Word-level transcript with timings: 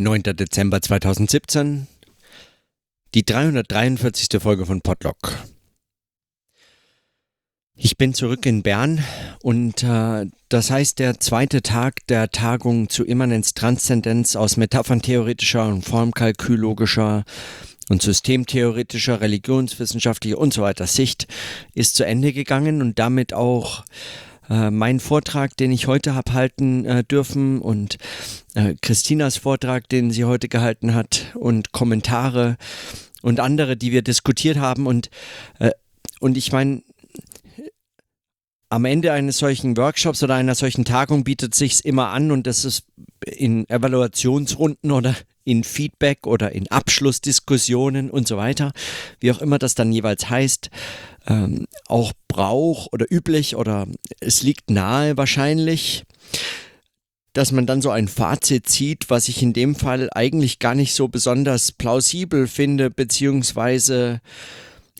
9. 0.00 0.22
Dezember 0.22 0.80
2017, 0.80 1.86
die 3.14 3.22
343. 3.22 4.40
Folge 4.40 4.64
von 4.64 4.80
Podlock. 4.80 5.36
Ich 7.74 7.98
bin 7.98 8.14
zurück 8.14 8.46
in 8.46 8.62
Bern 8.62 9.04
und 9.42 9.82
äh, 9.82 10.24
das 10.48 10.70
heißt 10.70 11.00
der 11.00 11.20
zweite 11.20 11.60
Tag 11.60 12.06
der 12.06 12.30
Tagung 12.30 12.88
zu 12.88 13.04
Immanenz 13.04 13.52
Transzendenz 13.52 14.36
aus 14.36 14.56
metapherntheoretischer 14.56 15.68
und 15.68 15.82
formkalkylogischer 15.82 17.24
und 17.90 18.00
systemtheoretischer, 18.00 19.20
religionswissenschaftlicher 19.20 20.38
und 20.38 20.54
so 20.54 20.62
weiter 20.62 20.86
Sicht 20.86 21.26
ist 21.74 21.96
zu 21.96 22.06
Ende 22.06 22.32
gegangen 22.32 22.80
und 22.80 22.98
damit 22.98 23.34
auch 23.34 23.84
äh, 24.50 24.70
meinen 24.70 25.00
Vortrag, 25.00 25.56
den 25.56 25.72
ich 25.72 25.86
heute 25.86 26.14
habe 26.14 26.32
halten 26.32 26.84
äh, 26.84 27.04
dürfen 27.04 27.60
und 27.60 27.96
äh, 28.54 28.74
Christinas 28.82 29.36
Vortrag, 29.36 29.88
den 29.88 30.10
sie 30.10 30.24
heute 30.24 30.48
gehalten 30.48 30.94
hat 30.94 31.32
und 31.34 31.72
Kommentare 31.72 32.56
und 33.22 33.40
andere, 33.40 33.76
die 33.76 33.92
wir 33.92 34.02
diskutiert 34.02 34.58
haben 34.58 34.86
und 34.86 35.08
äh, 35.58 35.70
und 36.20 36.36
ich 36.36 36.52
meine 36.52 36.82
am 38.68 38.84
Ende 38.84 39.12
eines 39.12 39.38
solchen 39.38 39.76
Workshops 39.76 40.22
oder 40.22 40.34
einer 40.34 40.54
solchen 40.54 40.84
Tagung 40.84 41.24
bietet 41.24 41.54
sich's 41.54 41.80
immer 41.80 42.10
an 42.10 42.30
und 42.30 42.46
das 42.46 42.64
ist 42.64 42.84
in 43.26 43.68
Evaluationsrunden 43.68 44.92
oder 44.92 45.14
in 45.50 45.64
Feedback 45.64 46.26
oder 46.26 46.52
in 46.52 46.70
Abschlussdiskussionen 46.70 48.08
und 48.08 48.28
so 48.28 48.36
weiter, 48.36 48.72
wie 49.18 49.32
auch 49.32 49.40
immer 49.40 49.58
das 49.58 49.74
dann 49.74 49.90
jeweils 49.90 50.30
heißt, 50.30 50.70
ähm, 51.26 51.66
auch 51.88 52.12
Brauch 52.28 52.86
oder 52.92 53.06
üblich 53.10 53.56
oder 53.56 53.88
es 54.20 54.42
liegt 54.42 54.70
nahe 54.70 55.16
wahrscheinlich, 55.16 56.04
dass 57.32 57.50
man 57.50 57.66
dann 57.66 57.82
so 57.82 57.90
ein 57.90 58.06
Fazit 58.06 58.68
zieht, 58.68 59.10
was 59.10 59.28
ich 59.28 59.42
in 59.42 59.52
dem 59.52 59.74
Fall 59.74 60.08
eigentlich 60.12 60.60
gar 60.60 60.76
nicht 60.76 60.94
so 60.94 61.08
besonders 61.08 61.72
plausibel 61.72 62.46
finde, 62.46 62.90
beziehungsweise 62.90 64.20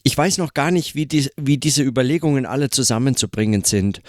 ich 0.03 0.17
weiß 0.17 0.39
noch 0.39 0.55
gar 0.55 0.73
nicht, 0.73 0.97
wie, 0.97 1.07
die, 1.07 1.29
wie 1.37 1.59
diese 1.59 1.83
Überlegungen 1.83 2.47
alle 2.47 2.71
zusammenzubringen 2.71 3.65
sind. 3.65 4.01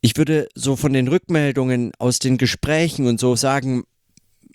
Ich 0.00 0.18
würde 0.18 0.48
so 0.54 0.76
von 0.76 0.92
den 0.92 1.08
Rückmeldungen 1.08 1.92
aus 1.98 2.18
den 2.18 2.36
Gesprächen 2.36 3.06
und 3.06 3.18
so 3.18 3.36
sagen, 3.36 3.84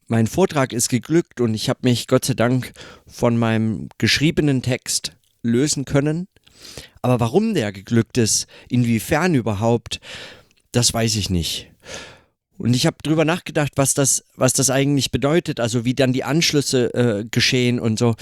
mein 0.09 0.27
Vortrag 0.27 0.73
ist 0.73 0.89
geglückt 0.89 1.39
und 1.39 1.53
ich 1.53 1.69
habe 1.69 1.79
mich 1.83 2.07
Gott 2.07 2.25
sei 2.25 2.33
Dank 2.33 2.73
von 3.07 3.37
meinem 3.37 3.89
geschriebenen 3.99 4.63
Text 4.63 5.13
lösen 5.43 5.85
können. 5.85 6.27
Aber 7.01 7.19
warum 7.19 7.53
der 7.53 7.71
geglückt 7.71 8.17
ist, 8.17 8.47
inwiefern 8.69 9.35
überhaupt, 9.35 10.01
das 10.71 10.93
weiß 10.93 11.15
ich 11.15 11.29
nicht. 11.29 11.71
Und 12.57 12.73
ich 12.73 12.85
habe 12.87 12.97
drüber 13.03 13.23
nachgedacht, 13.23 13.73
was 13.75 13.93
das, 13.93 14.25
was 14.35 14.53
das 14.53 14.69
eigentlich 14.69 15.11
bedeutet, 15.11 15.59
also 15.59 15.85
wie 15.85 15.93
dann 15.93 16.11
die 16.11 16.23
Anschlüsse 16.23 16.93
äh, 16.93 17.25
geschehen 17.29 17.79
und 17.79 17.97
so. 17.99 18.15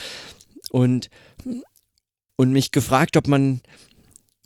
Und, 0.70 1.10
und 2.36 2.52
mich 2.52 2.72
gefragt, 2.72 3.16
ob 3.18 3.28
man, 3.28 3.62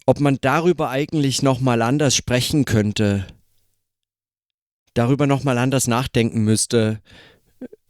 ob 0.06 0.20
man 0.20 0.38
darüber 0.40 0.90
eigentlich 0.92 1.42
nochmal 1.42 1.82
anders 1.82 2.16
sprechen 2.16 2.66
könnte. 2.66 3.26
Darüber 4.94 5.26
nochmal 5.26 5.58
anders 5.58 5.88
nachdenken 5.88 6.44
müsste, 6.44 7.02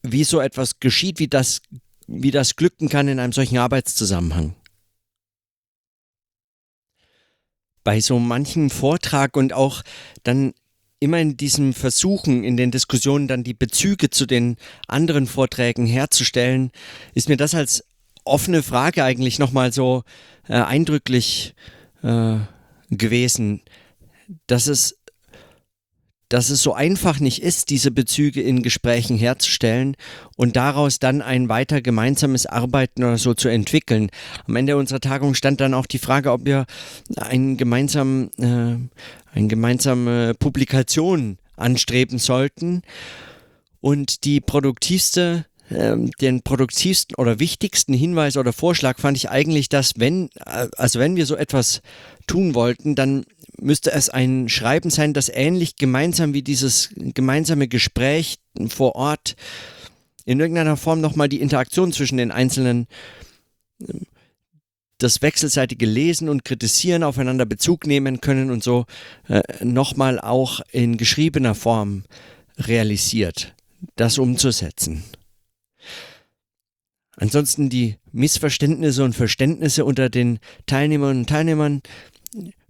wie 0.04 0.24
so 0.24 0.40
etwas 0.40 0.80
geschieht, 0.80 1.20
wie 1.20 1.28
das, 1.28 1.62
wie 2.08 2.32
das 2.32 2.56
glücken 2.56 2.90
kann 2.90 3.08
in 3.08 3.20
einem 3.20 3.34
solchen 3.34 3.58
Arbeitszusammenhang. 3.58 4.56
bei 7.84 8.00
so 8.00 8.20
manchem 8.20 8.70
Vortrag 8.70 9.36
und 9.38 9.54
auch 9.54 9.82
dann 10.24 10.54
immer 11.00 11.20
in 11.20 11.36
diesem 11.36 11.74
Versuchen, 11.74 12.44
in 12.44 12.58
den 12.58 12.72
Diskussionen 12.72 13.28
dann 13.28 13.44
die 13.44 13.56
Bezüge 13.56 14.10
zu 14.10 14.26
den 14.26 14.58
anderen 14.88 15.26
Vorträgen 15.26 15.86
herzustellen, 15.86 16.72
ist 17.16 17.28
mir 17.28 17.38
das 17.38 17.56
als 17.56 17.84
offene 18.24 18.62
Frage 18.62 19.04
eigentlich 19.04 19.40
nochmal 19.40 19.74
so 19.74 20.04
äh, 20.48 20.54
eindrücklich 20.54 21.56
äh, 22.04 22.38
gewesen, 22.92 23.62
dass 24.46 24.68
es 24.68 25.00
dass 26.32 26.50
es 26.50 26.64
so 26.64 26.74
einfach 26.74 27.20
nicht 27.20 27.42
ist, 27.42 27.70
diese 27.70 27.92
Bezüge 27.92 28.42
in 28.42 28.64
Gesprächen 28.64 29.18
herzustellen 29.18 29.98
und 30.38 30.56
daraus 30.56 30.98
dann 30.98 31.22
ein 31.22 31.50
weiter 31.50 31.82
gemeinsames 31.82 32.46
Arbeiten 32.46 33.04
oder 33.04 33.18
so 33.18 33.34
zu 33.34 33.50
entwickeln. 33.50 34.10
Am 34.48 34.56
Ende 34.56 34.78
unserer 34.78 35.02
Tagung 35.02 35.34
stand 35.34 35.60
dann 35.60 35.74
auch 35.74 35.86
die 35.86 36.00
Frage, 36.00 36.32
ob 36.32 36.46
wir 36.46 36.66
einen 37.18 37.58
gemeinsamen, 37.58 38.32
äh, 38.38 39.36
eine 39.36 39.48
gemeinsame 39.48 40.34
Publikation 40.36 41.38
anstreben 41.58 42.18
sollten. 42.18 42.84
Und 43.82 44.24
die 44.24 44.40
produktivste 44.40 45.46
ähm, 45.70 46.12
den 46.20 46.42
produktivsten 46.42 47.16
oder 47.16 47.40
wichtigsten 47.40 47.94
Hinweis 47.94 48.36
oder 48.36 48.52
Vorschlag 48.54 49.00
fand 49.00 49.18
ich 49.18 49.30
eigentlich, 49.30 49.70
dass 49.70 49.94
wenn, 49.98 50.30
äh, 50.46 50.68
also 50.78 51.00
wenn 51.00 51.16
wir 51.16 51.26
so 51.26 51.36
etwas 51.36 51.82
tun 52.28 52.56
wollten, 52.56 52.96
dann 52.96 53.26
müsste 53.62 53.92
es 53.92 54.10
ein 54.10 54.50
Schreiben 54.50 54.90
sein, 54.90 55.14
das 55.14 55.30
ähnlich 55.30 55.76
gemeinsam 55.76 56.34
wie 56.34 56.42
dieses 56.42 56.90
gemeinsame 56.96 57.68
Gespräch 57.68 58.40
vor 58.68 58.96
Ort 58.96 59.36
in 60.26 60.40
irgendeiner 60.40 60.78
Form 60.78 61.02
nochmal 61.02 61.30
die 61.30 61.42
Interaktion 61.42 61.94
zwischen 61.94 62.18
den 62.18 62.32
einzelnen 62.32 62.88
das 64.98 65.22
wechselseitige 65.22 65.86
Lesen 65.86 66.30
und 66.30 66.46
Kritisieren 66.46 67.04
aufeinander 67.04 67.46
Bezug 67.46 67.88
nehmen 67.88 68.22
können 68.22 68.52
und 68.52 68.64
so 68.64 68.86
äh, 69.28 69.42
nochmal 69.64 70.20
auch 70.20 70.62
in 70.72 70.98
geschriebener 70.98 71.56
Form 71.56 72.04
realisiert, 72.58 73.56
das 73.96 74.20
umzusetzen. 74.20 75.04
Ansonsten 77.18 77.70
die 77.70 77.98
Missverständnisse 78.12 79.04
und 79.04 79.14
Verständnisse 79.14 79.86
unter 79.86 80.10
den 80.10 80.40
Teilnehmerinnen 80.66 81.24
und 81.24 81.30
Teilnehmern 81.30 81.82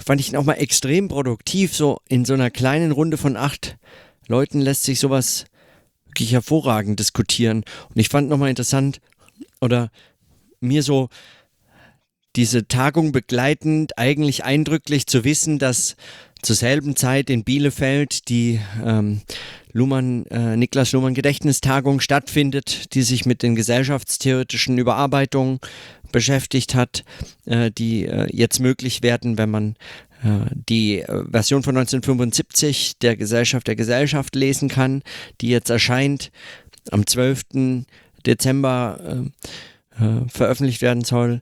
fand 0.03 0.21
ich 0.21 0.31
nochmal 0.31 0.59
extrem 0.59 1.07
produktiv. 1.07 1.75
So 1.75 1.99
in 2.07 2.25
so 2.25 2.33
einer 2.33 2.49
kleinen 2.49 2.91
Runde 2.91 3.17
von 3.17 3.37
acht 3.37 3.77
Leuten 4.27 4.61
lässt 4.61 4.83
sich 4.83 4.99
sowas 4.99 5.45
wirklich 6.05 6.33
hervorragend 6.33 6.99
diskutieren. 6.99 7.63
Und 7.89 7.99
ich 7.99 8.09
fand 8.09 8.29
nochmal 8.29 8.49
interessant 8.49 9.01
oder 9.59 9.91
mir 10.59 10.83
so 10.83 11.09
diese 12.35 12.67
Tagung 12.67 13.11
begleitend 13.11 13.97
eigentlich 13.97 14.43
eindrücklich 14.43 15.05
zu 15.05 15.23
wissen, 15.23 15.59
dass 15.59 15.95
zur 16.41 16.55
selben 16.55 16.95
Zeit 16.95 17.29
in 17.29 17.43
Bielefeld 17.43 18.29
die 18.29 18.59
ähm, 18.83 19.21
Luhmann, 19.73 20.25
äh, 20.27 20.57
Niklas 20.57 20.91
Luhmann 20.91 21.13
Gedächtnistagung 21.13 21.99
stattfindet, 21.99 22.93
die 22.93 23.03
sich 23.03 23.25
mit 23.25 23.43
den 23.43 23.55
gesellschaftstheoretischen 23.55 24.77
Überarbeitungen 24.77 25.59
beschäftigt 26.11 26.75
hat, 26.75 27.03
äh, 27.45 27.71
die 27.71 28.05
äh, 28.05 28.27
jetzt 28.31 28.59
möglich 28.59 29.03
werden, 29.03 29.37
wenn 29.37 29.49
man 29.49 29.75
äh, 30.23 30.45
die 30.69 31.03
Version 31.31 31.63
von 31.63 31.77
1975 31.77 32.97
der 32.99 33.15
Gesellschaft 33.15 33.67
der 33.67 33.75
Gesellschaft 33.75 34.35
lesen 34.35 34.69
kann, 34.69 35.03
die 35.41 35.49
jetzt 35.49 35.69
erscheint 35.69 36.31
am 36.89 37.05
12. 37.05 37.85
Dezember 38.25 39.25
äh, 39.99 40.29
veröffentlicht 40.29 40.81
werden 40.81 41.03
soll. 41.03 41.41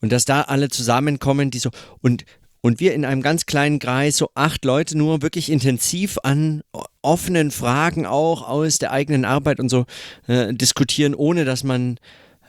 Und 0.00 0.12
dass 0.12 0.24
da 0.24 0.42
alle 0.42 0.68
zusammenkommen, 0.68 1.50
die 1.50 1.58
so, 1.58 1.70
und 2.00 2.24
und 2.62 2.80
wir 2.80 2.92
in 2.94 3.04
einem 3.04 3.22
ganz 3.22 3.46
kleinen 3.46 3.78
Kreis, 3.78 4.18
so 4.18 4.30
acht 4.34 4.64
Leute 4.64 4.96
nur, 4.96 5.22
wirklich 5.22 5.50
intensiv 5.50 6.18
an 6.22 6.62
offenen 7.02 7.50
Fragen 7.50 8.04
auch 8.04 8.46
aus 8.46 8.78
der 8.78 8.92
eigenen 8.92 9.24
Arbeit 9.24 9.60
und 9.60 9.70
so 9.70 9.86
äh, 10.26 10.52
diskutieren, 10.52 11.14
ohne 11.14 11.44
dass 11.44 11.64
man, 11.64 11.98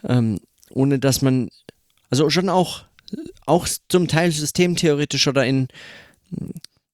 ähm, 0.03 0.39
ohne 0.69 0.99
dass 0.99 1.21
man, 1.21 1.49
also 2.09 2.29
schon 2.29 2.49
auch, 2.49 2.85
auch 3.45 3.67
zum 3.89 4.07
Teil 4.07 4.31
systemtheoretisch 4.31 5.27
oder 5.27 5.45
in, 5.45 5.67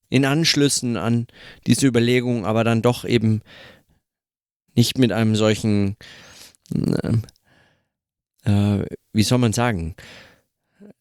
in 0.08 0.24
Anschlüssen 0.24 0.96
an 0.96 1.26
diese 1.66 1.86
Überlegungen, 1.86 2.44
aber 2.44 2.64
dann 2.64 2.82
doch 2.82 3.04
eben 3.04 3.42
nicht 4.74 4.98
mit 4.98 5.12
einem 5.12 5.36
solchen, 5.36 5.96
äh, 6.74 7.12
äh, 8.44 8.86
wie 9.12 9.22
soll 9.22 9.38
man 9.38 9.52
sagen, 9.52 9.94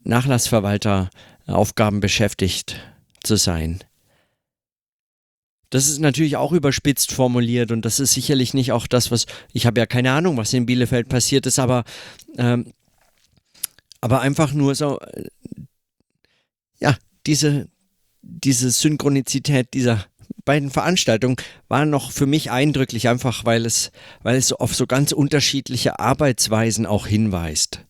Nachlassverwalter 0.03 1.09
Aufgaben 1.45 1.99
beschäftigt 1.99 2.79
zu 3.23 3.35
sein. 3.35 3.83
Das 5.69 5.89
ist 5.89 5.99
natürlich 5.99 6.37
auch 6.37 6.53
überspitzt 6.53 7.11
formuliert 7.11 7.71
und 7.71 7.83
das 7.83 7.99
ist 7.99 8.13
sicherlich 8.13 8.53
nicht 8.53 8.71
auch 8.71 8.87
das, 8.87 9.11
was 9.11 9.25
ich 9.51 9.65
habe 9.65 9.79
ja 9.79 9.85
keine 9.85 10.11
Ahnung, 10.11 10.37
was 10.37 10.53
in 10.53 10.65
Bielefeld 10.65 11.09
passiert 11.09 11.45
ist, 11.45 11.59
aber 11.59 11.83
ähm, 12.37 12.71
aber 13.99 14.21
einfach 14.21 14.53
nur 14.53 14.75
so 14.75 14.99
äh, 14.99 15.25
ja 16.79 16.95
diese 17.25 17.67
diese 18.21 18.71
Synchronizität 18.71 19.73
dieser 19.73 20.05
beiden 20.45 20.71
Veranstaltungen 20.71 21.35
war 21.67 21.85
noch 21.85 22.11
für 22.11 22.25
mich 22.25 22.49
eindrücklich 22.51 23.09
einfach, 23.09 23.43
weil 23.43 23.65
es 23.65 23.91
weil 24.23 24.37
es 24.37 24.53
auf 24.53 24.73
so 24.73 24.87
ganz 24.87 25.11
unterschiedliche 25.11 25.99
Arbeitsweisen 25.99 26.85
auch 26.85 27.07
hinweist. 27.07 27.86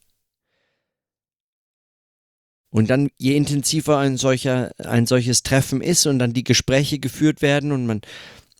Und 2.69 2.89
dann, 2.89 3.09
je 3.17 3.35
intensiver 3.35 3.97
ein, 3.97 4.17
solcher, 4.17 4.71
ein 4.77 5.05
solches 5.05 5.43
Treffen 5.43 5.81
ist 5.81 6.05
und 6.05 6.19
dann 6.19 6.33
die 6.33 6.43
Gespräche 6.43 6.99
geführt 6.99 7.41
werden 7.41 7.71
und 7.71 7.85
man 7.85 8.01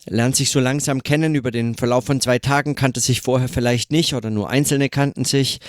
lernt 0.06 0.36
sich 0.36 0.50
so 0.50 0.60
langsam 0.60 1.04
kennen. 1.04 1.36
Über 1.36 1.52
den 1.52 1.76
Verlauf 1.76 2.06
von 2.06 2.22
zwei 2.22 2.40
Tagen 2.40 2.76
kannte 2.76 3.02
sich 3.02 3.22
vorher 3.22 3.50
vielleicht 3.50 3.92
nicht 3.92 4.14
oder 4.14 4.30
nur 4.30 4.50
Einzelne 4.50 4.90
kannten 4.90 5.26
sich. 5.26 5.60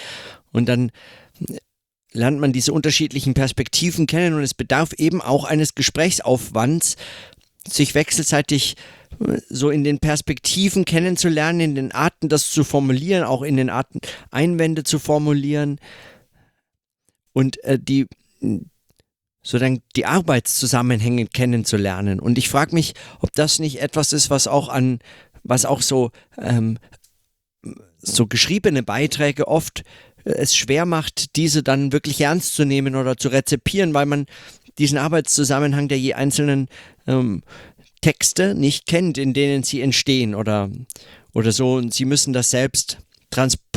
Und 0.52 0.68
dann 0.68 0.92
lernt 2.12 2.40
man 2.40 2.52
diese 2.52 2.72
unterschiedlichen 2.72 3.34
Perspektiven 3.34 4.06
kennen 4.06 4.34
und 4.34 4.42
es 4.42 4.54
bedarf 4.54 4.92
eben 4.94 5.20
auch 5.20 5.44
eines 5.44 5.74
Gesprächsaufwands, 5.74 6.96
sich 7.66 7.94
wechselseitig 7.94 8.76
äh, 9.20 9.38
so 9.48 9.70
in 9.70 9.84
den 9.84 9.98
Perspektiven 9.98 10.84
kennenzulernen, 10.84 11.60
in 11.60 11.74
den 11.74 11.92
Arten 11.92 12.28
das 12.28 12.50
zu 12.50 12.64
formulieren, 12.64 13.24
auch 13.24 13.42
in 13.42 13.56
den 13.56 13.68
Arten 13.68 14.00
Einwände 14.30 14.84
zu 14.84 14.98
formulieren 14.98 15.78
und 17.32 17.62
äh, 17.64 17.78
die 17.78 18.06
sozusagen 19.42 19.82
die 19.96 20.06
Arbeitszusammenhänge 20.06 21.26
kennenzulernen. 21.26 22.20
Und 22.20 22.38
ich 22.38 22.48
frage 22.48 22.74
mich, 22.74 22.94
ob 23.20 23.32
das 23.32 23.58
nicht 23.58 23.80
etwas 23.80 24.12
ist, 24.12 24.30
was 24.30 24.46
auch 24.46 24.68
an, 24.68 24.98
was 25.42 25.64
auch 25.64 25.80
so, 25.80 26.10
ähm, 26.36 26.78
so 27.98 28.26
geschriebene 28.26 28.82
Beiträge 28.82 29.48
oft 29.48 29.84
äh, 30.24 30.32
es 30.32 30.56
schwer 30.56 30.84
macht, 30.84 31.36
diese 31.36 31.62
dann 31.62 31.92
wirklich 31.92 32.20
ernst 32.20 32.54
zu 32.54 32.64
nehmen 32.64 32.94
oder 32.94 33.16
zu 33.16 33.28
rezipieren, 33.28 33.94
weil 33.94 34.06
man 34.06 34.26
diesen 34.78 34.98
Arbeitszusammenhang 34.98 35.88
der 35.88 35.98
je 35.98 36.14
einzelnen 36.14 36.68
ähm, 37.06 37.42
Texte 38.00 38.54
nicht 38.54 38.86
kennt, 38.86 39.18
in 39.18 39.34
denen 39.34 39.62
sie 39.62 39.80
entstehen 39.80 40.34
oder, 40.34 40.70
oder 41.32 41.52
so. 41.52 41.74
Und 41.74 41.94
sie 41.94 42.04
müssen 42.04 42.32
das 42.32 42.50
selbst 42.50 42.98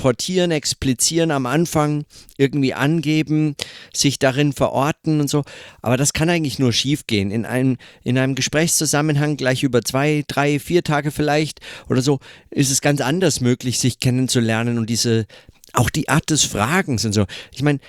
transportieren, 0.02 0.50
explizieren 0.50 1.30
am 1.30 1.46
Anfang, 1.46 2.06
irgendwie 2.38 2.74
angeben, 2.74 3.56
sich 3.94 4.18
darin 4.18 4.52
verorten 4.52 5.22
und 5.22 5.30
so. 5.30 5.44
Aber 5.84 5.96
das 5.96 6.14
kann 6.14 6.28
eigentlich 6.28 6.58
nur 6.58 6.74
schiefgehen. 6.74 7.30
In 7.30 7.46
einem, 7.46 7.78
in 8.04 8.18
einem 8.18 8.34
Gesprächszusammenhang 8.34 9.38
gleich 9.38 9.62
über 9.62 9.84
zwei, 9.84 10.24
drei, 10.28 10.58
vier 10.58 10.84
Tage 10.84 11.12
vielleicht 11.12 11.60
oder 11.88 12.02
so 12.02 12.20
ist 12.50 12.72
es 12.72 12.82
ganz 12.82 13.00
anders 13.00 13.42
möglich, 13.42 13.78
sich 13.78 14.00
kennenzulernen 14.00 14.80
und 14.80 14.90
diese, 14.90 15.28
auch 15.74 15.92
die 15.92 16.10
Art 16.10 16.32
des 16.32 16.46
Fragens 16.46 17.06
und 17.06 17.14
so. 17.14 17.26
Ich 17.52 17.62
meine, 17.62 17.80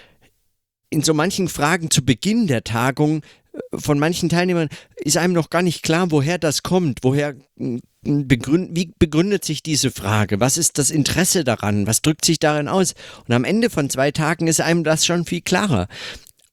in 0.92 1.02
so 1.02 1.14
manchen 1.14 1.48
Fragen 1.48 1.90
zu 1.90 2.04
Beginn 2.04 2.46
der 2.46 2.64
Tagung 2.64 3.22
äh, 3.52 3.58
von 3.78 3.98
manchen 3.98 4.28
Teilnehmern 4.28 4.68
ist 4.96 5.16
einem 5.16 5.32
noch 5.32 5.50
gar 5.50 5.62
nicht 5.62 5.82
klar, 5.82 6.10
woher 6.10 6.38
das 6.38 6.62
kommt, 6.62 7.00
woher 7.02 7.34
hm, 7.56 7.80
begründ, 8.02 8.76
wie 8.76 8.92
begründet 8.98 9.44
sich 9.44 9.62
diese 9.62 9.90
Frage? 9.90 10.38
Was 10.38 10.58
ist 10.58 10.78
das 10.78 10.90
Interesse 10.90 11.44
daran? 11.44 11.86
Was 11.86 12.02
drückt 12.02 12.24
sich 12.24 12.38
darin 12.38 12.68
aus? 12.68 12.94
Und 13.26 13.34
am 13.34 13.44
Ende 13.44 13.70
von 13.70 13.88
zwei 13.88 14.10
Tagen 14.10 14.48
ist 14.48 14.60
einem 14.60 14.84
das 14.84 15.06
schon 15.06 15.24
viel 15.24 15.40
klarer. 15.40 15.88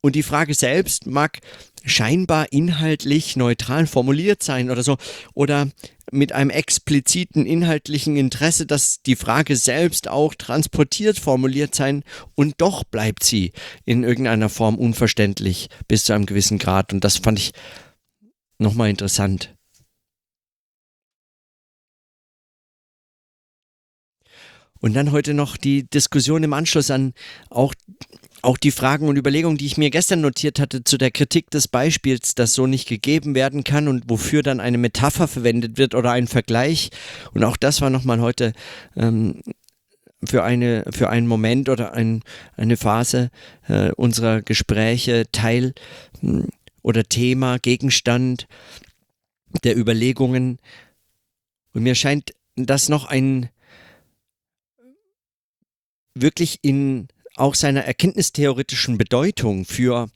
Und 0.01 0.15
die 0.15 0.24
Frage 0.24 0.53
selbst 0.53 1.07
mag 1.07 1.39
scheinbar 1.86 2.52
inhaltlich 2.52 3.36
neutral 3.36 3.88
formuliert 3.88 4.44
sein 4.44 4.70
oder 4.70 4.84
so 4.84 4.98
oder 5.34 5.70
mit 6.12 6.31
einem 6.31 6.50
expliziten 6.50 7.46
inhaltlichen 7.46 8.16
Interesse, 8.18 8.66
dass 8.66 9.02
die 9.02 9.16
Frage 9.16 9.56
selbst 9.56 10.08
auch 10.08 10.34
transportiert 10.36 11.20
formuliert 11.20 11.76
sein 11.76 12.04
und 12.36 12.56
doch 12.58 12.84
bleibt 12.84 13.24
sie 13.24 13.54
in 13.86 14.04
irgendeiner 14.04 14.50
Form 14.50 14.78
unverständlich 14.78 15.70
bis 15.88 16.06
zu 16.06 16.14
einem 16.14 16.26
gewissen 16.26 16.58
Grad 16.58 16.94
und 16.94 17.04
das 17.04 17.18
fand 17.18 17.40
ich 17.40 17.52
nochmal 18.58 18.90
interessant. 18.90 19.56
Und 24.82 24.94
dann 24.94 25.12
heute 25.12 25.34
noch 25.34 25.58
die 25.58 25.90
Diskussion 25.90 26.44
im 26.44 26.54
Anschluss 26.54 26.90
an 26.90 27.14
auch 27.50 27.74
auch 28.41 28.57
die 28.57 28.71
Fragen 28.71 29.07
und 29.07 29.18
Überlegungen, 29.18 29.57
die 29.57 29.65
ich 29.65 29.77
mir 29.77 29.89
gestern 29.89 30.21
notiert 30.21 30.59
hatte 30.59 30.83
zu 30.83 30.97
der 30.97 31.12
Kritik 31.12 31.50
des 31.50 31.68
Beispiels, 31.68 32.36
das 32.36 32.53
so 32.53 32.68
nicht 32.68 32.88
gegeben 32.88 33.36
werden 33.36 33.63
kann 33.63 33.88
und 33.88 34.09
wofür 34.09 34.44
dann 34.44 34.59
eine 34.59 34.77
Metapher 34.77 35.27
verwendet 35.27 35.77
wird 35.77 35.95
oder 35.95 36.12
ein 36.12 36.27
Vergleich. 36.27 36.89
Und 37.33 37.44
auch 37.44 37.57
das 37.57 37.81
war 37.81 37.89
nochmal 37.89 38.21
heute 38.21 38.53
ähm, 38.95 39.41
für, 40.24 40.44
eine, 40.44 40.86
für 40.91 41.09
einen 41.09 41.27
Moment 41.27 41.69
oder 41.69 41.94
ein, 41.94 42.24
eine 42.56 42.77
Phase 42.77 43.30
äh, 43.68 43.91
unserer 43.91 44.41
Gespräche 44.41 45.25
Teil 45.31 45.74
äh, 46.21 46.44
oder 46.81 47.03
Thema, 47.03 47.59
Gegenstand 47.59 48.47
der 49.63 49.77
Überlegungen. 49.77 50.59
Und 51.74 51.83
mir 51.83 51.95
scheint 51.95 52.33
das 52.56 52.89
noch 52.89 53.06
ein 53.06 53.50
wirklich 56.15 56.59
in 56.62 57.07
auch 57.39 57.56
seiner 57.56 57.86
erkenntnistheoretischen 57.86 58.97
Bedeutung 58.97 59.65
für 59.65 60.09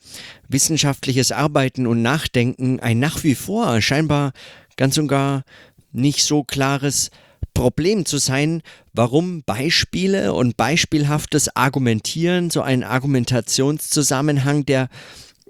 wissenschaftliches 0.48 1.32
Arbeiten 1.32 1.88
und 1.88 2.02
Nachdenken 2.02 2.80
ein 2.80 3.00
nach 3.00 3.24
wie 3.24 3.36
vor 3.36 3.82
scheinbar 3.82 4.34
ganz 4.78 4.98
und 4.98 5.08
gar 5.08 5.44
nicht 5.92 6.24
so 6.24 6.44
klares 6.44 7.12
Problem 7.54 8.06
zu 8.06 8.18
sein, 8.18 8.64
warum 8.94 9.44
Beispiele 9.44 10.34
und 10.34 10.58
beispielhaftes 10.58 11.56
Argumentieren, 11.56 12.50
so 12.50 12.62
ein 12.62 12.84
Argumentationszusammenhang, 12.84 14.66
der 14.66 14.90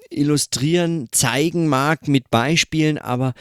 illustrieren, 0.09 1.07
zeigen 1.11 1.67
mag 1.67 2.07
mit 2.07 2.29
Beispielen, 2.29 2.97
aber 2.97 3.33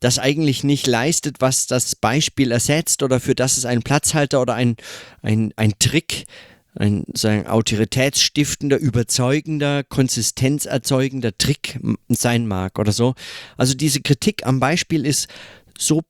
das 0.00 0.18
eigentlich 0.18 0.62
nicht 0.64 0.86
leistet, 0.86 1.36
was 1.40 1.66
das 1.66 1.96
Beispiel 1.96 2.52
ersetzt 2.52 3.02
oder 3.02 3.20
für 3.20 3.34
das 3.34 3.56
es 3.56 3.64
ein 3.64 3.82
Platzhalter 3.82 4.40
oder 4.40 4.54
ein, 4.54 4.76
ein, 5.22 5.52
ein 5.56 5.74
Trick 5.78 6.26
ein 6.74 7.04
sagen, 7.14 7.46
autoritätsstiftender, 7.46 8.78
überzeugender, 8.78 9.84
konsistenzerzeugender 9.84 11.36
Trick 11.36 11.80
sein 12.08 12.46
mag 12.46 12.78
oder 12.78 12.92
so. 12.92 13.14
Also 13.56 13.74
diese 13.74 14.00
Kritik 14.00 14.46
am 14.46 14.60
Beispiel 14.60 15.06
ist 15.06 15.28
so, 15.76 16.02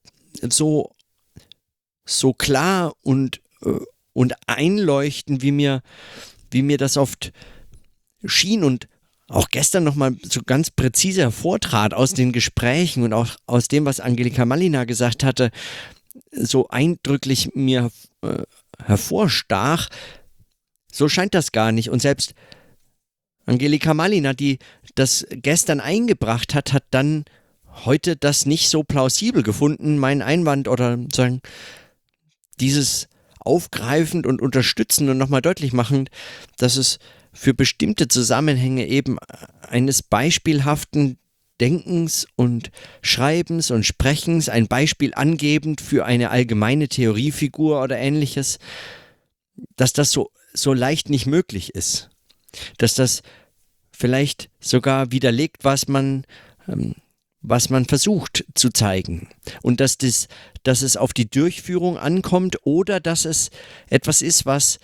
so, 0.49 0.95
so 2.05 2.33
klar 2.33 2.93
und, 3.01 3.41
äh, 3.63 3.79
und 4.13 4.33
einleuchtend, 4.47 5.41
wie 5.41 5.51
mir, 5.51 5.81
wie 6.51 6.61
mir 6.61 6.77
das 6.77 6.97
oft 6.97 7.31
schien 8.25 8.63
und 8.63 8.87
auch 9.27 9.49
gestern 9.49 9.83
nochmal 9.83 10.15
so 10.23 10.41
ganz 10.43 10.71
präzise 10.71 11.21
hervortrat 11.21 11.93
aus 11.93 12.13
den 12.13 12.31
Gesprächen 12.31 13.03
und 13.03 13.13
auch 13.13 13.27
aus 13.45 13.67
dem, 13.67 13.85
was 13.85 13.99
Angelika 13.99 14.43
Malina 14.43 14.85
gesagt 14.85 15.23
hatte, 15.23 15.51
so 16.31 16.67
eindrücklich 16.69 17.51
mir 17.53 17.91
äh, 18.23 18.43
hervorstach, 18.83 19.89
so 20.91 21.09
scheint 21.09 21.33
das 21.33 21.51
gar 21.51 21.71
nicht. 21.71 21.89
Und 21.89 22.01
selbst 22.01 22.33
Angelika 23.45 23.93
Malina, 23.93 24.33
die 24.33 24.59
das 24.95 25.25
gestern 25.29 25.79
eingebracht 25.79 26.53
hat, 26.53 26.73
hat 26.73 26.83
dann 26.91 27.25
heute 27.85 28.15
das 28.15 28.45
nicht 28.45 28.69
so 28.69 28.83
plausibel 28.83 29.43
gefunden, 29.43 29.97
mein 29.97 30.21
Einwand 30.21 30.67
oder 30.67 30.97
sagen, 31.13 31.41
dieses 32.59 33.07
aufgreifend 33.39 34.27
und 34.27 34.41
unterstützend 34.41 35.09
und 35.09 35.17
nochmal 35.17 35.41
deutlich 35.41 35.73
machend, 35.73 36.09
dass 36.57 36.75
es 36.75 36.99
für 37.31 37.53
bestimmte 37.53 38.07
Zusammenhänge 38.07 38.85
eben 38.87 39.17
eines 39.67 40.03
beispielhaften 40.03 41.17
Denkens 41.61 42.27
und 42.35 42.71
Schreibens 43.01 43.71
und 43.71 43.85
Sprechens, 43.85 44.49
ein 44.49 44.67
Beispiel 44.67 45.13
angebend 45.13 45.81
für 45.81 46.05
eine 46.05 46.29
allgemeine 46.29 46.87
Theoriefigur 46.87 47.81
oder 47.81 47.97
ähnliches, 47.97 48.59
dass 49.75 49.93
das 49.93 50.11
so 50.11 50.31
so 50.53 50.73
leicht 50.73 51.09
nicht 51.09 51.25
möglich 51.25 51.75
ist. 51.75 52.09
Dass 52.77 52.95
das 52.95 53.21
vielleicht 53.91 54.49
sogar 54.59 55.11
widerlegt, 55.11 55.63
was 55.63 55.87
man, 55.87 56.25
ähm, 56.67 56.95
was 57.41 57.69
man 57.69 57.85
versucht 57.85 58.45
zu 58.55 58.69
zeigen. 58.69 59.29
Und 59.61 59.79
dass, 59.79 59.97
das, 59.97 60.27
dass 60.63 60.81
es 60.81 60.97
auf 60.97 61.13
die 61.13 61.29
Durchführung 61.29 61.97
ankommt 61.97 62.57
oder 62.63 62.99
dass 62.99 63.25
es 63.25 63.49
etwas 63.89 64.21
ist, 64.21 64.45
was 64.45 64.79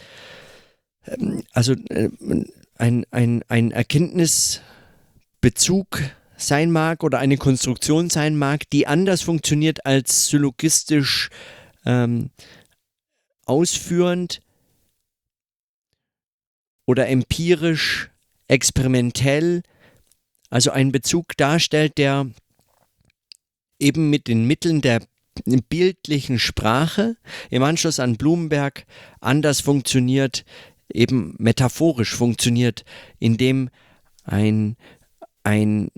ähm, 1.05 1.43
also 1.51 1.74
äh, 1.89 2.10
ein, 2.77 3.05
ein, 3.12 3.43
ein 3.48 3.72
Erkenntnisbezug 3.72 6.01
sein 6.38 6.72
mag 6.72 7.03
oder 7.03 7.19
eine 7.19 7.38
Konstruktion 7.38 8.10
sein 8.10 8.36
mag, 8.36 8.69
die 8.69 8.88
anders 8.88 9.22
funktioniert 9.22 9.86
als 9.86 10.27
syllogistisch 10.27 11.29
ähm, 11.86 12.31
ausführend 13.45 14.41
oder 16.85 17.07
empirisch, 17.07 18.09
experimentell, 18.47 19.63
also 20.49 20.71
einen 20.71 20.91
Bezug 20.91 21.35
darstellt, 21.37 21.97
der 21.97 22.27
eben 23.79 24.09
mit 24.09 24.27
den 24.27 24.45
Mitteln 24.45 24.81
der 24.81 25.01
bildlichen 25.69 26.39
Sprache 26.39 27.17
im 27.49 27.63
Anschluss 27.63 27.99
an 27.99 28.15
Blumenberg 28.15 28.85
anders 29.19 29.61
funktioniert, 29.61 30.45
eben 30.93 31.35
metaphorisch 31.37 32.15
funktioniert, 32.15 32.85
indem 33.19 33.69
ein, 34.23 34.77
ein 35.43 35.89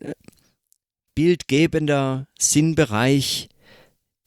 bildgebender 1.14 2.28
Sinnbereich 2.40 3.50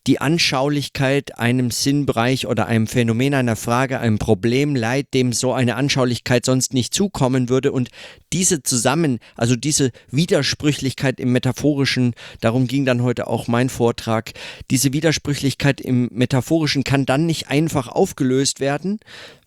die 0.07 0.21
Anschaulichkeit 0.21 1.39
einem 1.39 1.71
Sinnbereich 1.71 2.47
oder 2.47 2.67
einem 2.67 2.87
Phänomen, 2.87 3.35
einer 3.35 3.57
Frage, 3.57 4.01
einem 4.01 4.19
Problem 4.19 4.75
leiht, 4.75 5.13
dem 5.13 5.33
so 5.33 5.53
eine 5.53 5.77
Anschaulichkeit 5.77 6.47
sonst 6.47 6.73
nicht 6.73 6.95
zukommen 6.95 7.49
würde. 7.49 7.71
Und 7.73 7.91
diese 8.33 8.63
zusammen, 8.63 9.19
also 9.37 9.57
diese 9.57 9.93
Widersprüchlichkeit 10.11 11.21
im 11.21 11.33
Metaphorischen, 11.33 12.15
darum 12.41 12.67
ging 12.67 12.87
dann 12.87 13.03
heute 13.03 13.27
auch 13.27 13.47
mein 13.47 13.69
Vortrag, 13.69 14.33
diese 14.71 14.93
Widersprüchlichkeit 14.95 15.81
im 15.81 16.09
Metaphorischen 16.13 16.83
kann 16.83 17.05
dann 17.05 17.27
nicht 17.27 17.49
einfach 17.49 17.89
aufgelöst 17.89 18.61
werden, 18.61 19.01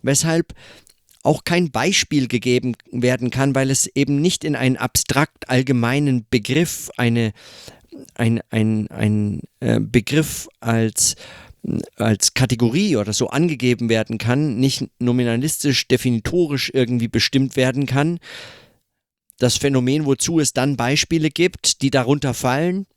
weshalb 0.04 0.54
auch 1.24 1.46
kein 1.46 1.72
Beispiel 1.72 2.28
gegeben 2.28 2.76
werden 2.92 3.30
kann, 3.32 3.56
weil 3.56 3.72
es 3.72 3.88
eben 3.88 4.22
nicht 4.22 4.44
in 4.44 4.56
einen 4.56 4.78
abstrakt 4.78 5.50
allgemeinen 5.50 6.26
Begriff, 6.30 6.92
eine, 6.98 7.32
ein, 8.16 8.42
ein, 8.50 8.88
ein 8.90 9.42
äh, 9.60 9.80
Begriff 9.80 10.48
als 10.60 11.16
als 11.96 12.34
Kategorie 12.34 12.98
oder 12.98 13.14
so 13.14 13.30
angegeben 13.30 13.88
werden 13.88 14.18
kann, 14.18 14.58
nicht 14.58 14.86
nominalistisch, 15.00 15.88
definitorisch 15.88 16.70
irgendwie 16.74 17.08
bestimmt 17.08 17.56
werden 17.56 17.86
kann, 17.86 18.20
das 19.44 19.58
Phänomen, 19.58 20.06
wozu 20.06 20.40
es 20.40 20.54
dann 20.54 20.78
Beispiele 20.78 21.30
gibt, 21.30 21.82
die 21.82 21.92
darunter 21.92 22.34
fallen. 22.34 22.88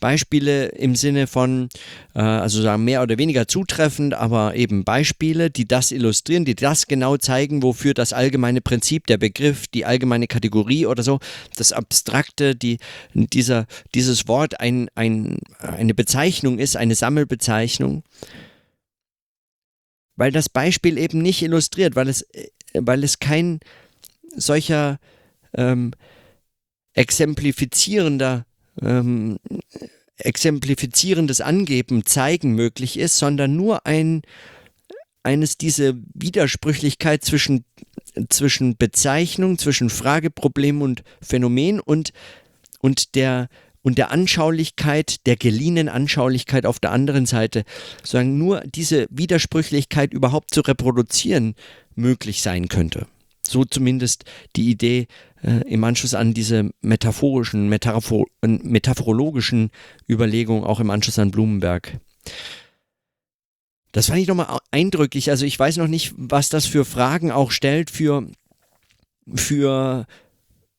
Beispiele 0.00 0.66
im 0.68 0.94
Sinne 0.94 1.26
von, 1.26 1.68
äh, 2.14 2.20
also 2.20 2.62
sagen 2.62 2.84
mehr 2.84 3.02
oder 3.02 3.18
weniger 3.18 3.48
zutreffend, 3.48 4.14
aber 4.14 4.54
eben 4.54 4.84
Beispiele, 4.84 5.50
die 5.50 5.66
das 5.66 5.92
illustrieren, 5.92 6.44
die 6.44 6.54
das 6.54 6.86
genau 6.86 7.16
zeigen, 7.16 7.62
wofür 7.62 7.92
das 7.92 8.12
allgemeine 8.12 8.60
Prinzip, 8.60 9.06
der 9.08 9.18
Begriff, 9.18 9.66
die 9.66 9.84
allgemeine 9.84 10.28
Kategorie 10.28 10.86
oder 10.86 11.02
so, 11.02 11.18
das 11.56 11.72
Abstrakte, 11.72 12.54
die, 12.54 12.78
dieser, 13.12 13.66
dieses 13.94 14.28
Wort 14.28 14.60
ein, 14.60 14.88
ein, 14.94 15.38
eine 15.58 15.94
Bezeichnung 15.94 16.58
ist, 16.58 16.76
eine 16.76 16.94
Sammelbezeichnung. 16.94 18.04
Weil 20.14 20.32
das 20.32 20.48
Beispiel 20.48 20.96
eben 20.96 21.20
nicht 21.20 21.42
illustriert, 21.42 21.96
weil 21.96 22.08
es, 22.08 22.22
äh, 22.32 22.48
weil 22.74 23.02
es 23.02 23.18
kein 23.18 23.60
solcher 24.36 24.98
ähm, 25.56 25.92
exemplifizierender 26.94 28.46
ähm, 28.80 29.38
exemplifizierendes 30.18 31.40
Angeben, 31.40 32.06
Zeigen 32.06 32.52
möglich 32.52 32.98
ist, 32.98 33.18
sondern 33.18 33.54
nur 33.56 33.86
ein 33.86 34.22
eines 35.22 35.58
diese 35.58 35.96
Widersprüchlichkeit 36.14 37.24
zwischen, 37.24 37.64
zwischen 38.28 38.76
Bezeichnung, 38.76 39.58
zwischen 39.58 39.90
Frageproblem 39.90 40.82
und 40.82 41.02
Phänomen 41.20 41.80
und, 41.80 42.12
und, 42.78 43.16
der, 43.16 43.48
und 43.82 43.98
der 43.98 44.12
Anschaulichkeit, 44.12 45.26
der 45.26 45.34
geliehenen 45.34 45.88
Anschaulichkeit 45.88 46.64
auf 46.64 46.78
der 46.78 46.92
anderen 46.92 47.26
Seite, 47.26 47.64
sozusagen 47.98 48.38
nur 48.38 48.60
diese 48.60 49.08
Widersprüchlichkeit 49.10 50.12
überhaupt 50.14 50.54
zu 50.54 50.60
reproduzieren 50.60 51.56
möglich 51.96 52.40
sein 52.40 52.68
könnte. 52.68 53.08
So 53.50 53.64
zumindest 53.64 54.24
die 54.56 54.70
Idee 54.70 55.06
äh, 55.42 55.62
im 55.68 55.84
Anschluss 55.84 56.14
an 56.14 56.34
diese 56.34 56.70
metaphorischen, 56.80 57.68
Metaphor 57.68 58.26
metaphorologischen 58.42 59.70
Überlegungen, 60.08 60.64
auch 60.64 60.80
im 60.80 60.90
Anschluss 60.90 61.18
an 61.18 61.30
Blumenberg. 61.30 62.00
Das 63.92 64.08
fand 64.08 64.20
ich 64.20 64.28
nochmal 64.28 64.58
eindrücklich. 64.70 65.30
Also 65.30 65.46
ich 65.46 65.58
weiß 65.58 65.78
noch 65.78 65.86
nicht, 65.86 66.12
was 66.16 66.48
das 66.48 66.66
für 66.66 66.84
Fragen 66.84 67.30
auch 67.30 67.50
stellt 67.50 67.90
für, 67.90 68.26
für, 69.34 70.06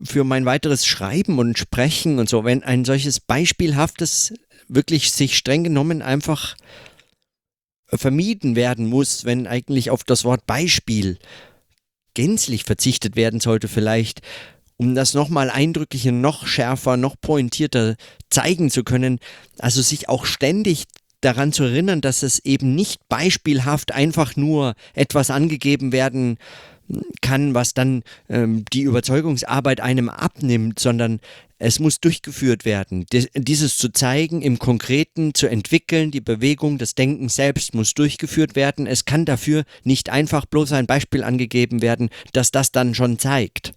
für 0.02 0.24
mein 0.24 0.46
weiteres 0.46 0.86
Schreiben 0.86 1.40
und 1.40 1.58
Sprechen 1.58 2.20
und 2.20 2.30
so. 2.30 2.44
Wenn 2.44 2.64
ein 2.64 2.86
solches 2.86 3.20
beispielhaftes, 3.20 4.34
wirklich 4.68 5.12
sich 5.14 5.38
streng 5.38 5.64
genommen 5.64 6.02
einfach 6.02 6.56
vermieden 7.88 8.56
werden 8.56 8.88
muss, 8.88 9.26
wenn 9.26 9.48
eigentlich 9.48 9.90
auf 9.90 10.04
das 10.04 10.24
Wort 10.24 10.46
Beispiel 10.46 11.18
gänzlich 12.18 12.64
verzichtet 12.64 13.16
werden 13.16 13.40
sollte 13.40 13.68
vielleicht, 13.68 14.22
um 14.78 14.96
das 14.96 15.14
nochmal 15.14 15.52
eindrücklicher, 15.52 16.12
noch 16.12 16.48
schärfer, 16.48 16.98
noch 16.98 17.16
pointierter 17.22 17.96
zeigen 18.32 18.72
zu 18.72 18.84
können. 18.84 19.20
Also 19.60 19.84
sich 19.84 20.10
auch 20.10 20.26
ständig 20.26 20.86
daran 21.22 21.54
zu 21.54 21.64
erinnern, 21.64 22.02
dass 22.02 22.24
es 22.24 22.40
eben 22.40 22.74
nicht 22.74 23.08
beispielhaft 23.08 23.92
einfach 23.92 24.36
nur 24.36 24.74
etwas 24.96 25.30
angegeben 25.30 25.92
werden 25.92 26.40
kann, 27.22 27.54
was 27.54 27.76
dann 27.76 28.02
ähm, 28.30 28.66
die 28.74 28.82
Überzeugungsarbeit 28.82 29.80
einem 29.80 30.10
abnimmt, 30.10 30.80
sondern 30.80 31.20
es 31.60 31.80
muss 31.80 32.00
durchgeführt 32.00 32.66
werden. 32.66 33.06
Dieses 33.12 33.78
zu 33.78 33.90
zeigen, 33.90 34.42
im 34.42 34.60
Konkreten 34.60 35.34
zu 35.34 35.48
entwickeln, 35.48 36.12
die 36.12 36.22
Bewegung, 36.22 36.78
das 36.78 36.94
Denken 36.94 37.30
selbst 37.30 37.74
muss 37.74 37.94
durchgeführt 37.94 38.56
werden. 38.56 38.86
Es 38.86 39.06
kann 39.06 39.26
dafür 39.26 39.64
nicht 39.84 40.10
einfach 40.10 40.46
bloß 40.46 40.74
ein 40.74 40.86
Beispiel 40.86 41.24
angegeben 41.24 41.82
werden, 41.82 42.10
das 42.34 42.52
das 42.52 42.72
dann 42.72 42.94
schon 42.94 43.18
zeigt. 43.18 43.74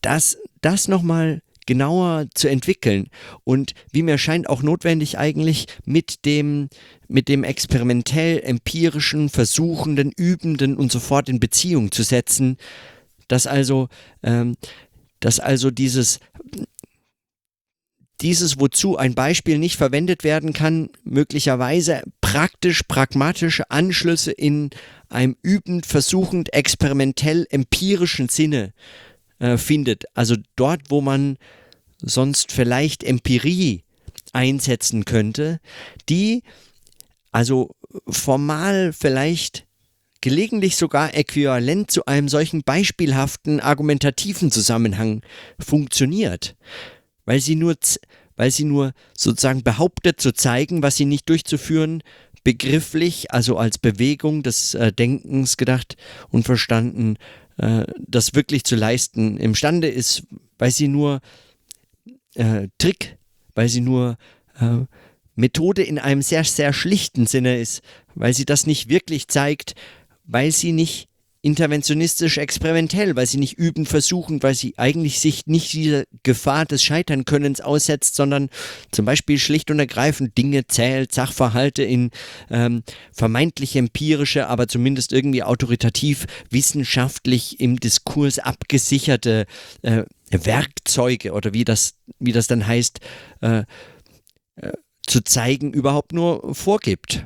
Das, 0.00 0.38
das 0.60 0.88
nochmal 0.88 1.42
genauer 1.66 2.26
zu 2.34 2.48
entwickeln 2.48 3.10
und 3.44 3.74
wie 3.92 4.02
mir 4.02 4.16
scheint 4.16 4.48
auch 4.48 4.62
notwendig 4.62 5.18
eigentlich 5.18 5.66
mit 5.84 6.24
dem 6.24 6.70
mit 7.08 7.28
dem 7.28 7.44
experimentell 7.44 8.40
empirischen 8.40 9.28
versuchenden 9.28 10.10
übenden 10.16 10.76
und 10.76 10.90
sofort 10.90 11.28
in 11.28 11.40
Beziehung 11.40 11.92
zu 11.92 12.04
setzen 12.04 12.56
dass 13.28 13.46
also 13.46 13.88
ähm, 14.22 14.56
dass 15.20 15.40
also 15.40 15.70
dieses 15.70 16.20
dieses, 18.20 18.58
wozu 18.58 18.96
ein 18.96 19.14
Beispiel 19.14 19.58
nicht 19.58 19.76
verwendet 19.76 20.24
werden 20.24 20.52
kann, 20.52 20.90
möglicherweise 21.04 22.02
praktisch 22.20 22.82
pragmatische 22.82 23.70
Anschlüsse 23.70 24.32
in 24.32 24.70
einem 25.08 25.36
übend, 25.42 25.86
versuchend, 25.86 26.52
experimentell 26.52 27.46
empirischen 27.50 28.28
Sinne 28.28 28.72
äh, 29.38 29.56
findet. 29.56 30.04
Also 30.14 30.34
dort, 30.56 30.90
wo 30.90 31.00
man 31.00 31.38
sonst 32.00 32.50
vielleicht 32.50 33.04
Empirie 33.04 33.84
einsetzen 34.32 35.04
könnte, 35.04 35.60
die 36.08 36.42
also 37.30 37.70
formal 38.08 38.92
vielleicht 38.92 39.67
gelegentlich 40.20 40.76
sogar 40.76 41.14
äquivalent 41.14 41.90
zu 41.90 42.06
einem 42.06 42.28
solchen 42.28 42.62
beispielhaften 42.62 43.60
argumentativen 43.60 44.50
Zusammenhang 44.50 45.22
funktioniert, 45.58 46.56
weil 47.24 47.40
sie 47.40 47.54
nur, 47.54 47.76
weil 48.36 48.50
sie 48.50 48.64
nur 48.64 48.92
sozusagen 49.16 49.62
behauptet 49.62 50.20
zu 50.20 50.32
zeigen, 50.32 50.82
was 50.82 50.96
sie 50.96 51.04
nicht 51.04 51.28
durchzuführen, 51.28 52.02
begrifflich, 52.44 53.30
also 53.32 53.56
als 53.58 53.78
Bewegung 53.78 54.42
des 54.42 54.74
äh, 54.74 54.92
Denkens 54.92 55.56
gedacht 55.56 55.96
und 56.30 56.44
verstanden, 56.44 57.16
äh, 57.58 57.84
das 57.98 58.34
wirklich 58.34 58.64
zu 58.64 58.76
leisten 58.76 59.36
imstande 59.36 59.88
ist, 59.88 60.22
weil 60.58 60.70
sie 60.70 60.88
nur 60.88 61.20
äh, 62.34 62.68
Trick, 62.78 63.18
weil 63.54 63.68
sie 63.68 63.80
nur 63.80 64.16
äh, 64.60 64.84
Methode 65.34 65.82
in 65.82 65.98
einem 65.98 66.22
sehr, 66.22 66.44
sehr 66.44 66.72
schlichten 66.72 67.26
Sinne 67.26 67.58
ist, 67.58 67.82
weil 68.14 68.34
sie 68.34 68.44
das 68.44 68.66
nicht 68.66 68.88
wirklich 68.88 69.28
zeigt, 69.28 69.74
weil 70.28 70.52
sie 70.52 70.72
nicht 70.72 71.08
interventionistisch 71.40 72.36
experimentell, 72.38 73.14
weil 73.14 73.26
sie 73.26 73.38
nicht 73.38 73.58
üben 73.58 73.86
versuchen, 73.86 74.42
weil 74.42 74.54
sie 74.54 74.74
eigentlich 74.76 75.20
sich 75.20 75.46
nicht 75.46 75.72
dieser 75.72 76.02
Gefahr 76.24 76.66
des 76.66 76.82
Scheiternkönnens 76.82 77.60
aussetzt, 77.60 78.16
sondern 78.16 78.50
zum 78.90 79.04
Beispiel 79.04 79.38
schlicht 79.38 79.70
und 79.70 79.78
ergreifend 79.78 80.36
Dinge 80.36 80.66
zählt, 80.66 81.14
Sachverhalte 81.14 81.84
in 81.84 82.10
ähm, 82.50 82.82
vermeintlich 83.12 83.76
empirische, 83.76 84.48
aber 84.48 84.66
zumindest 84.66 85.12
irgendwie 85.12 85.44
autoritativ 85.44 86.26
wissenschaftlich 86.50 87.60
im 87.60 87.78
Diskurs 87.78 88.40
abgesicherte 88.40 89.46
äh, 89.82 90.02
Werkzeuge 90.30 91.32
oder 91.32 91.54
wie 91.54 91.64
das, 91.64 91.94
wie 92.18 92.32
das 92.32 92.48
dann 92.48 92.66
heißt, 92.66 92.98
äh, 93.42 93.62
äh, 94.56 94.72
zu 95.06 95.22
zeigen, 95.22 95.72
überhaupt 95.72 96.12
nur 96.12 96.54
vorgibt. 96.54 97.24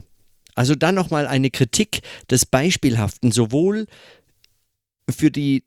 Also 0.55 0.75
dann 0.75 0.95
nochmal 0.95 1.27
eine 1.27 1.51
Kritik 1.51 2.01
des 2.31 2.47
Beispielhaften, 2.47 3.33
sowohl 3.33 3.87
für 5.11 5.31
die 5.31 5.65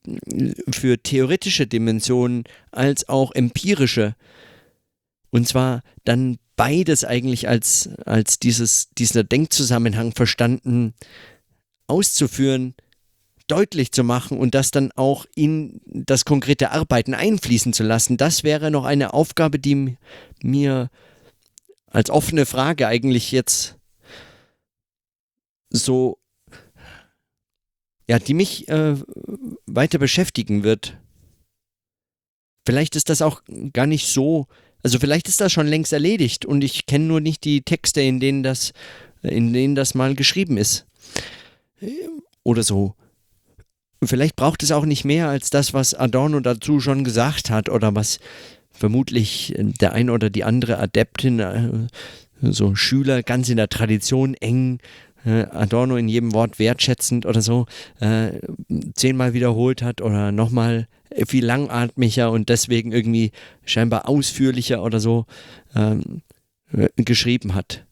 für 0.72 1.01
theoretische 1.01 1.68
Dimensionen 1.68 2.44
als 2.72 3.10
auch 3.10 3.32
empirische. 3.34 4.15
Und 5.30 5.48
zwar 5.48 5.82
dann 6.04 6.38
beides 6.56 7.04
eigentlich 7.04 7.50
als, 7.50 7.89
als 8.06 8.39
dieses, 8.39 8.89
dieser 8.98 9.24
Denkzusammenhang 9.24 10.13
verstanden 10.13 10.94
auszuführen, 11.88 12.75
deutlich 13.48 13.92
zu 13.92 14.04
machen 14.04 14.39
und 14.39 14.56
das 14.56 14.72
dann 14.72 14.92
auch 14.94 15.25
in 15.36 15.82
das 15.86 16.25
konkrete 16.25 16.72
Arbeiten 16.72 17.13
einfließen 17.13 17.74
zu 17.74 17.84
lassen. 17.84 18.18
Das 18.18 18.44
wäre 18.44 18.72
noch 18.72 18.86
eine 18.86 19.13
Aufgabe, 19.13 19.60
die 19.60 19.98
mir 20.42 20.89
als 21.88 22.10
offene 22.10 22.46
Frage 22.46 22.88
eigentlich 22.88 23.32
jetzt 23.32 23.75
so, 25.84 26.17
ja, 28.08 28.20
die 28.20 28.34
mich 28.34 28.67
äh, 28.70 28.96
weiter 29.65 29.98
beschäftigen 29.98 30.63
wird. 30.63 30.98
Vielleicht 32.65 32.96
ist 32.96 33.10
das 33.10 33.22
auch 33.22 33.41
gar 33.74 33.88
nicht 33.88 34.08
so 34.08 34.48
Also 34.86 35.00
vielleicht 35.00 35.27
ist 35.27 35.41
das 35.41 35.51
schon 35.51 35.65
längst 35.65 35.94
erledigt 35.94 36.46
und 36.46 36.63
ich 36.63 36.86
kenne 36.86 37.05
nur 37.05 37.20
nicht 37.20 37.44
die 37.44 37.63
Texte, 37.63 38.01
in 38.01 38.20
denen 38.20 38.44
das, 38.44 38.72
in 39.24 39.51
denen 39.51 39.74
das 39.74 39.96
mal 39.96 40.13
geschrieben 40.13 40.58
ist. 40.58 40.86
Oder 42.44 42.62
so. 42.62 42.94
Vielleicht 44.03 44.36
braucht 44.36 44.62
es 44.62 44.72
auch 44.72 44.86
nicht 44.86 45.03
mehr 45.03 45.27
als 45.27 45.50
das, 45.50 45.74
was 45.74 45.96
Adorno 45.96 46.39
dazu 46.39 46.79
schon 46.79 47.03
gesagt 47.03 47.50
hat 47.50 47.70
oder 47.70 47.96
was 47.96 48.20
vermutlich 48.70 49.55
der 49.58 49.94
ein 49.94 50.12
oder 50.12 50.29
die 50.29 50.44
andere 50.44 50.77
Adeptin, 50.77 51.39
äh, 51.39 51.88
so 52.41 52.75
Schüler 52.75 53.24
ganz 53.24 53.50
in 53.50 53.58
der 53.58 53.70
Tradition 53.70 54.36
eng 54.36 54.79
Adorno 55.25 55.98
in 55.98 56.08
jedem 56.08 56.34
Wort 56.34 56.60
wertschätzend 56.60 57.25
oder 57.25 57.41
so 57.41 57.65
äh, 58.00 58.39
zehnmal 58.94 59.34
wiederholt 59.34 59.82
hat 59.82 60.01
oder 60.01 60.32
nochmal 60.32 60.88
viel 61.27 61.46
langatmiger 61.46 62.32
und 62.32 62.50
deswegen 62.50 62.91
irgendwie 62.91 63.32
scheinbar 63.65 64.08
ausführlicher 64.08 64.84
oder 64.84 65.00
so 65.00 65.25
ähm, 65.75 66.22
geschrieben 66.96 67.55
hat. 67.55 67.86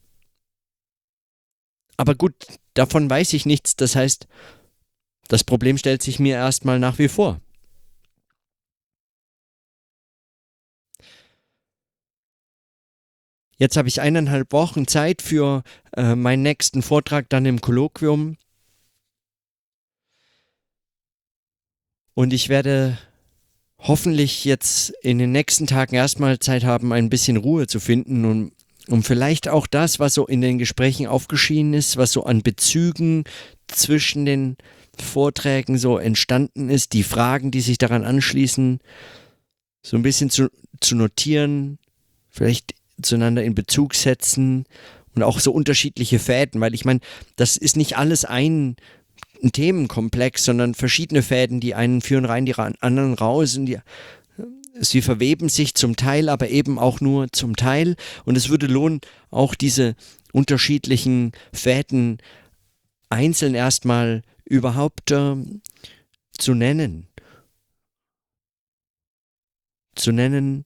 Aber 1.96 2.14
gut, 2.14 2.34
davon 2.74 3.08
weiß 3.08 3.32
ich 3.34 3.46
nichts. 3.46 3.76
Das 3.76 3.96
heißt, 3.96 4.26
das 5.28 5.44
Problem 5.44 5.78
stellt 5.78 6.02
sich 6.02 6.18
mir 6.18 6.36
erstmal 6.36 6.78
nach 6.78 6.98
wie 6.98 7.08
vor. 7.08 7.40
Jetzt 13.56 13.76
habe 13.76 13.88
ich 13.88 14.00
eineinhalb 14.00 14.52
Wochen 14.52 14.86
Zeit 14.86 15.22
für 15.22 15.62
äh, 15.96 16.14
meinen 16.14 16.42
nächsten 16.42 16.82
Vortrag 16.82 17.28
dann 17.28 17.46
im 17.46 17.60
Kolloquium. 17.60 18.36
Und 22.14 22.32
ich 22.32 22.48
werde 22.48 22.98
hoffentlich 23.78 24.44
jetzt 24.44 24.90
in 25.02 25.18
den 25.18 25.32
nächsten 25.32 25.66
Tagen 25.66 25.94
erstmal 25.94 26.38
Zeit 26.38 26.64
haben, 26.64 26.92
ein 26.92 27.10
bisschen 27.10 27.36
Ruhe 27.36 27.66
zu 27.66 27.80
finden 27.80 28.24
und 28.24 28.52
um 28.88 29.02
vielleicht 29.02 29.48
auch 29.48 29.66
das, 29.66 29.98
was 29.98 30.14
so 30.14 30.26
in 30.26 30.40
den 30.40 30.58
Gesprächen 30.58 31.06
aufgeschieden 31.06 31.72
ist, 31.74 31.96
was 31.96 32.12
so 32.12 32.24
an 32.24 32.42
Bezügen 32.42 33.24
zwischen 33.66 34.26
den 34.26 34.56
Vorträgen 34.98 35.78
so 35.78 35.98
entstanden 35.98 36.70
ist, 36.70 36.92
die 36.92 37.02
Fragen, 37.02 37.50
die 37.50 37.62
sich 37.62 37.78
daran 37.78 38.04
anschließen, 38.04 38.80
so 39.82 39.96
ein 39.96 40.02
bisschen 40.02 40.30
zu, 40.30 40.50
zu 40.80 40.96
notieren, 40.96 41.78
vielleicht 42.28 42.74
zueinander 43.02 43.42
in 43.42 43.54
Bezug 43.54 43.94
setzen 43.94 44.64
und 45.14 45.22
auch 45.22 45.40
so 45.40 45.52
unterschiedliche 45.52 46.18
Fäden, 46.18 46.60
weil 46.60 46.74
ich 46.74 46.84
meine, 46.84 47.00
das 47.36 47.56
ist 47.56 47.76
nicht 47.76 47.96
alles 47.96 48.24
ein, 48.24 48.76
ein 49.42 49.52
Themenkomplex, 49.52 50.44
sondern 50.44 50.74
verschiedene 50.74 51.22
Fäden, 51.22 51.60
die 51.60 51.74
einen 51.74 52.00
führen 52.00 52.24
rein, 52.24 52.46
die 52.46 52.54
anderen 52.54 53.14
raus 53.14 53.56
und 53.56 53.66
die, 53.66 53.78
sie 54.80 55.02
verweben 55.02 55.48
sich 55.48 55.74
zum 55.74 55.96
Teil, 55.96 56.28
aber 56.28 56.48
eben 56.48 56.78
auch 56.78 57.00
nur 57.00 57.28
zum 57.32 57.56
Teil 57.56 57.96
und 58.24 58.36
es 58.36 58.48
würde 58.48 58.66
lohnen, 58.66 59.00
auch 59.30 59.54
diese 59.54 59.94
unterschiedlichen 60.32 61.32
Fäden 61.52 62.18
einzeln 63.08 63.54
erstmal 63.54 64.22
überhaupt 64.44 65.10
äh, 65.12 65.36
zu 66.36 66.54
nennen. 66.54 67.06
Zu 69.94 70.10
nennen, 70.10 70.64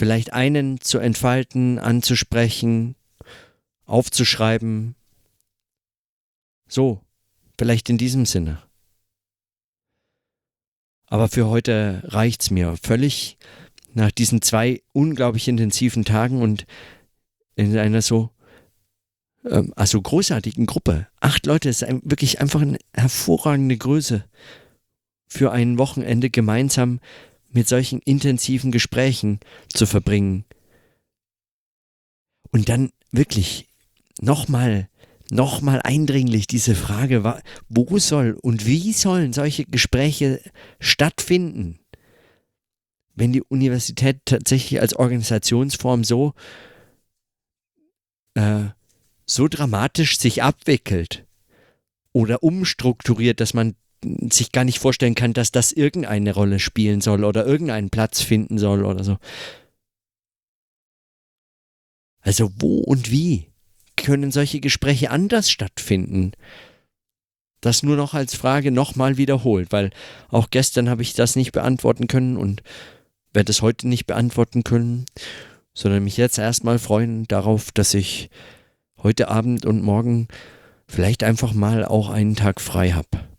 vielleicht 0.00 0.32
einen 0.32 0.80
zu 0.80 0.98
entfalten, 0.98 1.78
anzusprechen, 1.78 2.96
aufzuschreiben. 3.84 4.94
So, 6.66 7.02
vielleicht 7.58 7.90
in 7.90 7.98
diesem 7.98 8.24
Sinne. 8.24 8.62
Aber 11.04 11.28
für 11.28 11.48
heute 11.48 12.00
reicht's 12.06 12.50
mir 12.50 12.78
völlig 12.82 13.36
nach 13.92 14.10
diesen 14.10 14.40
zwei 14.40 14.80
unglaublich 14.94 15.48
intensiven 15.48 16.06
Tagen 16.06 16.40
und 16.40 16.64
in 17.54 17.76
einer 17.76 18.00
so 18.00 18.30
ähm, 19.44 19.74
also 19.76 20.00
großartigen 20.00 20.64
Gruppe. 20.64 21.08
Acht 21.20 21.44
Leute 21.44 21.68
ist 21.68 21.84
ein, 21.84 22.00
wirklich 22.06 22.40
einfach 22.40 22.62
eine 22.62 22.78
hervorragende 22.94 23.76
Größe 23.76 24.24
für 25.26 25.52
ein 25.52 25.76
Wochenende 25.76 26.30
gemeinsam 26.30 27.00
mit 27.52 27.68
solchen 27.68 28.00
intensiven 28.00 28.70
Gesprächen 28.70 29.40
zu 29.68 29.86
verbringen. 29.86 30.44
Und 32.52 32.68
dann 32.68 32.90
wirklich 33.12 33.68
nochmal, 34.20 34.88
nochmal 35.30 35.80
eindringlich 35.82 36.46
diese 36.46 36.74
Frage, 36.74 37.42
wo 37.68 37.98
soll 37.98 38.36
und 38.40 38.66
wie 38.66 38.92
sollen 38.92 39.32
solche 39.32 39.64
Gespräche 39.64 40.40
stattfinden, 40.78 41.80
wenn 43.14 43.32
die 43.32 43.42
Universität 43.42 44.20
tatsächlich 44.24 44.80
als 44.80 44.94
Organisationsform 44.94 46.04
so, 46.04 46.34
äh, 48.34 48.66
so 49.26 49.48
dramatisch 49.48 50.18
sich 50.18 50.42
abwickelt 50.42 51.26
oder 52.12 52.42
umstrukturiert, 52.42 53.40
dass 53.40 53.54
man 53.54 53.76
sich 54.02 54.52
gar 54.52 54.64
nicht 54.64 54.78
vorstellen 54.78 55.14
kann, 55.14 55.32
dass 55.32 55.52
das 55.52 55.72
irgendeine 55.72 56.32
Rolle 56.32 56.58
spielen 56.58 57.00
soll 57.00 57.24
oder 57.24 57.46
irgendeinen 57.46 57.90
Platz 57.90 58.22
finden 58.22 58.58
soll 58.58 58.84
oder 58.84 59.04
so. 59.04 59.18
Also 62.20 62.50
wo 62.58 62.78
und 62.78 63.10
wie 63.10 63.46
können 63.96 64.30
solche 64.30 64.60
Gespräche 64.60 65.10
anders 65.10 65.50
stattfinden? 65.50 66.32
Das 67.60 67.82
nur 67.82 67.96
noch 67.96 68.14
als 68.14 68.34
Frage 68.34 68.70
nochmal 68.70 69.18
wiederholt, 69.18 69.70
weil 69.70 69.90
auch 70.28 70.48
gestern 70.50 70.88
habe 70.88 71.02
ich 71.02 71.12
das 71.12 71.36
nicht 71.36 71.52
beantworten 71.52 72.06
können 72.06 72.36
und 72.36 72.62
werde 73.32 73.50
es 73.50 73.60
heute 73.60 73.86
nicht 73.86 74.06
beantworten 74.06 74.64
können, 74.64 75.04
sondern 75.74 76.04
mich 76.04 76.16
jetzt 76.16 76.38
erstmal 76.38 76.78
freuen 76.78 77.28
darauf, 77.28 77.70
dass 77.72 77.92
ich 77.94 78.30
heute 79.02 79.28
Abend 79.28 79.66
und 79.66 79.82
morgen 79.82 80.28
vielleicht 80.88 81.22
einfach 81.22 81.52
mal 81.52 81.84
auch 81.84 82.08
einen 82.08 82.36
Tag 82.36 82.60
frei 82.60 82.92
habe. 82.92 83.29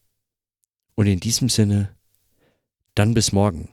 Und 0.96 1.08
in 1.08 1.20
diesem 1.20 1.50
Sinne, 1.50 1.96
dann 2.96 3.14
bis 3.14 3.32
morgen. 3.32 3.70